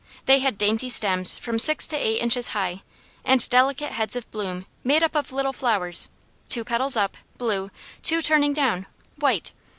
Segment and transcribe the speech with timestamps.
[0.25, 2.81] They had dainty stems from six to eight inches high
[3.23, 6.07] and delicate heads of bloom made up of little flowers,
[6.49, 7.69] two petals up, blue,
[8.01, 8.87] two turning down,
[9.17, 9.51] white.